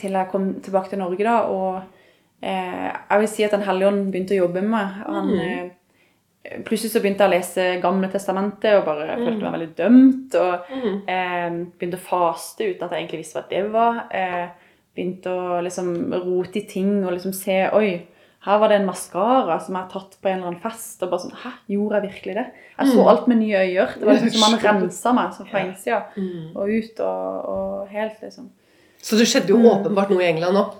til 0.00 0.16
jeg 0.16 0.30
kom 0.32 0.48
tilbake 0.64 0.92
til 0.92 1.02
Norge, 1.02 1.26
da. 1.26 1.36
Og 1.52 2.40
eh, 2.40 2.88
jeg 2.88 3.22
vil 3.22 3.30
si 3.34 3.46
at 3.46 3.54
Den 3.56 3.66
hellige 3.66 3.92
ånd 3.92 4.10
begynte 4.10 4.36
å 4.36 4.42
jobbe 4.44 4.64
med 4.64 4.74
meg. 4.78 4.98
Han, 5.06 5.30
mm. 5.32 5.70
Eh, 6.42 6.58
plutselig 6.66 6.94
så 6.94 7.02
begynte 7.02 7.22
jeg 7.22 7.30
å 7.30 7.36
lese 7.36 7.68
Gamle 7.82 8.08
testamentet 8.10 8.78
og 8.78 8.88
bare 8.88 9.12
mm. 9.12 9.26
følte 9.26 9.44
meg 9.44 9.56
veldig 9.58 9.70
dømt. 9.78 10.40
Og 10.40 10.72
mm. 10.72 10.98
eh, 11.04 11.48
begynte 11.76 12.00
å 12.00 12.06
faste 12.08 12.70
uten 12.70 12.86
at 12.86 12.94
jeg 12.94 13.04
egentlig 13.04 13.24
visste 13.26 13.42
hva 13.42 13.48
det 13.52 13.64
var. 13.76 14.04
Eh, 14.08 14.61
begynte 14.96 15.32
å 15.32 15.60
liksom 15.64 15.92
rote 16.12 16.60
i 16.60 16.66
ting 16.68 17.02
og 17.02 17.14
liksom 17.14 17.34
se 17.36 17.58
Oi, 17.76 17.92
her 18.42 18.58
var 18.58 18.72
det 18.72 18.80
en 18.80 18.88
maskara 18.88 19.58
som 19.62 19.76
jeg 19.76 19.84
har 19.84 19.90
tatt 19.92 20.16
på 20.18 20.28
en 20.28 20.40
eller 20.40 20.50
annen 20.50 20.62
fest. 20.64 20.98
Og 21.04 21.12
bare 21.12 21.22
sånn 21.22 21.36
Hæ, 21.44 21.52
gjorde 21.70 22.00
jeg 22.00 22.08
virkelig 22.08 22.34
det? 22.40 22.46
Jeg 22.72 22.88
så 22.90 22.98
mm. 22.98 23.10
alt 23.12 23.28
med 23.30 23.38
nye 23.38 23.60
øyne. 23.62 23.86
Det 23.94 24.08
var 24.08 24.18
liksom 24.18 24.32
som 24.34 24.46
han 24.48 24.62
rensa 24.66 25.14
meg 25.18 25.36
så 25.36 25.46
fra 25.46 25.62
innsida 25.62 26.00
mm. 26.16 26.48
og 26.56 26.72
ut 26.72 27.04
og, 27.06 27.52
og 27.52 27.94
helt, 27.94 28.18
liksom. 28.24 28.50
Så 29.02 29.18
det 29.18 29.28
skjedde 29.30 29.54
jo 29.54 29.60
mm. 29.62 29.68
åpenbart 29.76 30.10
noe 30.10 30.24
i 30.24 30.28
England 30.32 30.58
òg? 30.58 30.74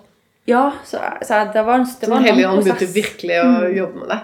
Ja. 0.50 0.64
Så, 0.85 0.99
så 1.23 1.38
det 1.54 1.62
var 1.62 1.78
en, 1.78 1.87
det 1.87 2.11
var 2.11 2.19
en 2.19 2.26
Helligånd 2.26 2.66
begynte 2.66 2.90
virkelig 2.90 3.38
å 3.42 3.71
jobbe 3.71 4.02
med 4.02 4.11
det? 4.11 4.21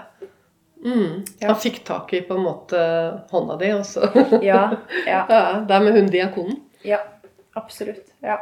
Mm. 0.83 1.15
Ja. 1.39 1.47
Han 1.49 1.59
fikk 1.59 1.81
tak 1.87 2.13
i 2.13 2.21
på 2.27 2.35
en 2.35 2.43
måte 2.43 2.79
hånda 3.31 3.55
di, 3.59 3.71
og 3.75 3.87
så 3.87 4.07
ja, 4.43 4.61
ja. 5.07 5.23
ja, 5.31 5.41
Der 5.67 5.83
med 5.83 5.95
hun 5.95 6.07
diakonen. 6.11 6.59
Ja, 6.83 6.99
absolutt. 7.59 8.11
ja. 8.23 8.41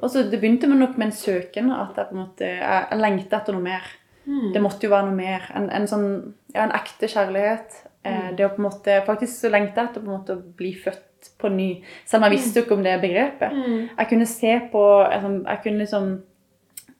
Og 0.00 0.10
så 0.10 0.22
Det 0.22 0.40
begynte 0.40 0.68
med 0.68 0.80
nok 0.80 0.96
med 0.98 1.10
en 1.10 1.12
søken. 1.16 1.70
At 1.72 1.96
jeg 1.96 2.08
på 2.10 2.16
en 2.16 2.22
måte, 2.24 2.46
jeg, 2.46 2.86
jeg 2.90 3.00
lengta 3.00 3.40
etter 3.40 3.56
noe 3.56 3.64
mer. 3.64 3.86
Mm. 4.24 4.50
Det 4.54 4.62
måtte 4.62 4.86
jo 4.86 4.94
være 4.94 5.08
noe 5.08 5.18
mer. 5.18 5.46
En, 5.56 5.68
en 5.70 5.88
sånn, 5.90 6.08
ja, 6.54 6.64
en 6.64 6.76
ekte 6.76 7.08
kjærlighet. 7.10 7.84
Mm. 8.00 8.36
det 8.36 8.46
å 8.46 8.52
på 8.54 8.62
en 8.62 8.64
måte, 8.64 8.94
Faktisk 9.04 9.42
så 9.42 9.50
lengta 9.52 9.82
jeg 9.82 9.90
etter 9.90 10.00
på 10.00 10.08
en 10.08 10.14
måte 10.14 10.36
å 10.38 10.42
bli 10.56 10.72
født 10.72 11.30
på 11.40 11.50
ny. 11.52 11.68
Selv 12.08 12.22
om 12.22 12.28
jeg 12.28 12.38
visste 12.38 12.60
jo 12.60 12.64
ikke 12.64 12.78
om 12.78 12.84
det 12.86 12.96
begrepet. 13.02 13.52
Mm. 13.52 13.80
Jeg 13.98 14.10
kunne 14.12 14.28
se 14.28 14.56
på 14.72 14.84
jeg, 15.04 15.32
jeg 15.46 15.62
kunne 15.64 15.84
liksom, 15.84 16.10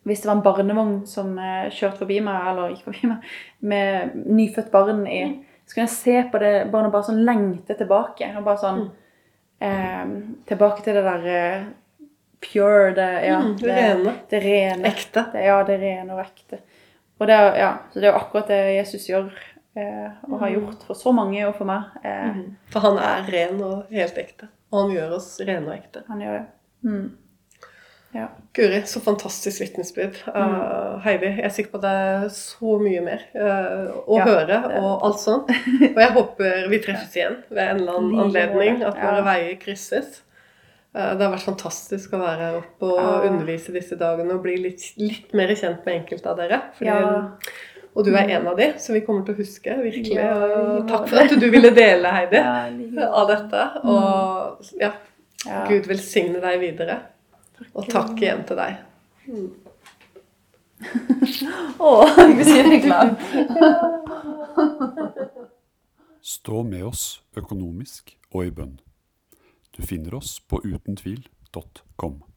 Hvis 0.08 0.22
det 0.22 0.30
var 0.30 0.36
en 0.38 0.44
barnevogn 0.44 0.94
som 1.06 1.34
eh, 1.38 1.68
kjørte 1.76 2.02
forbi 2.02 2.22
meg, 2.24 2.46
eller 2.50 2.70
gikk 2.72 2.86
forbi 2.86 3.08
meg, 3.10 3.32
med 3.60 4.14
nyfødt 4.32 4.70
barn 4.72 5.02
i, 5.04 5.18
mm. 5.28 5.34
så 5.66 5.76
kunne 5.76 5.84
jeg 5.84 5.96
se 5.96 6.14
på 6.32 6.40
det 6.40 6.52
barnet 6.72 6.94
bare 6.94 7.08
sånn 7.10 7.20
lengte 7.26 7.76
tilbake. 7.76 8.30
og 8.36 8.46
bare 8.46 8.62
sånn, 8.62 8.80
mm. 8.86 9.66
eh, 9.68 10.14
Tilbake 10.48 10.86
til 10.86 10.96
det 10.96 11.04
der 11.04 11.28
eh, 11.34 11.68
pure, 12.40 12.90
det, 12.96 13.08
ja, 13.26 13.38
mm, 13.44 13.56
det, 13.60 13.76
rene. 13.76 14.14
Det 14.30 14.40
rene. 14.40 14.88
Ekte. 14.88 15.24
Det, 15.32 15.44
ja, 15.44 15.60
det 15.66 15.78
rene 15.82 16.16
og 16.16 16.22
ekte. 16.24 16.60
Og 17.20 17.28
det 17.28 17.38
ja, 17.60 17.72
så 17.92 18.00
det 18.00 18.08
er 18.08 18.14
jo 18.14 18.20
akkurat 18.22 18.48
det 18.48 18.60
Jesus 18.78 19.08
gjør 19.10 19.26
eh, 19.76 20.06
og 20.24 20.38
har 20.40 20.48
mm. 20.48 20.54
gjort 20.56 20.86
for 20.88 20.96
så 20.96 21.12
mange 21.12 21.42
og 21.46 21.56
for 21.58 21.68
meg. 21.68 21.90
Eh. 22.00 22.30
Mm. 22.32 22.46
For 22.72 22.86
han 22.86 23.00
er 23.02 23.28
ren 23.34 23.60
og 23.64 23.92
helt 23.92 24.20
ekte. 24.20 24.48
Og 24.70 24.84
han 24.84 24.94
gjør 24.94 25.18
oss 25.18 25.34
rene 25.42 25.68
og 25.68 25.74
ekte. 25.76 26.04
Han 26.08 26.22
gjør 26.24 26.38
det. 26.38 26.46
Mm. 26.86 27.10
Ja. 28.12 28.26
Guri, 28.52 28.82
så 28.86 29.00
fantastisk 29.00 29.60
vitnesbyrd. 29.62 30.16
Uh, 30.34 30.98
Heidi, 31.04 31.28
jeg 31.36 31.44
er 31.46 31.52
sikker 31.54 31.76
på 31.76 31.78
at 31.78 31.84
det 31.84 31.92
er 31.98 32.24
så 32.34 32.78
mye 32.82 33.02
mer 33.04 33.20
uh, 33.36 33.92
å 34.02 34.16
ja, 34.18 34.24
høre 34.26 34.58
og 34.80 35.04
alt 35.06 35.20
sånt. 35.22 35.52
Og 35.92 36.00
jeg 36.02 36.14
håper 36.16 36.66
vi 36.72 36.80
treffes 36.82 37.14
igjen 37.20 37.38
ved 37.52 37.62
en 37.62 37.84
eller 37.84 38.00
annen 38.00 38.24
anledning. 38.24 38.82
At 38.88 38.98
våre 38.98 39.22
veier 39.28 39.54
krysses. 39.62 40.24
Uh, 40.90 41.12
det 41.14 41.22
har 41.22 41.30
vært 41.36 41.46
fantastisk 41.46 42.14
å 42.16 42.20
være 42.22 42.46
her 42.48 42.56
oppe 42.60 42.88
og 42.90 43.26
undervise 43.28 43.70
disse 43.74 43.94
dagene 44.00 44.34
og 44.34 44.42
bli 44.42 44.56
litt, 44.64 44.88
litt 44.98 45.34
mer 45.38 45.52
kjent 45.54 45.84
med 45.86 46.00
enkelte 46.00 46.32
av 46.32 46.40
dere. 46.40 46.58
Fordi, 46.78 46.90
ja. 46.90 47.20
Og 47.94 48.06
du 48.06 48.10
er 48.14 48.28
en 48.36 48.46
av 48.46 48.56
de, 48.58 48.68
så 48.78 48.94
vi 48.94 49.00
kommer 49.06 49.24
til 49.26 49.34
å 49.34 49.40
huske. 49.40 49.76
virkelig. 49.82 50.18
Ja, 50.18 50.34
takk 50.86 51.08
for 51.10 51.22
at 51.24 51.32
du 51.42 51.46
ville 51.50 51.70
dele, 51.74 52.10
Heidi, 52.14 52.42
av 53.06 53.30
dette. 53.30 53.64
Og 53.84 54.74
ja, 54.80 54.92
Ja. 55.46 55.62
Gud 55.70 55.86
velsigne 55.88 56.36
deg 56.42 56.58
videre. 56.60 56.98
Og 57.72 57.86
takk 57.88 58.18
igjen 58.20 58.42
til 58.48 58.58
deg. 58.60 58.76
Å, 61.80 61.90
jeg 62.18 62.34
blir 62.36 62.50
så 62.50 62.78
glad. 62.84 63.16
Stå 66.20 66.62
med 66.68 66.84
oss 66.84 67.04
økonomisk 67.40 68.14
og 68.34 68.44
i 68.46 68.52
bønn. 68.54 68.76
Du 69.80 69.86
finner 69.86 70.14
oss 70.14 70.40
på 70.40 70.60
utentvil.com. 70.64 72.29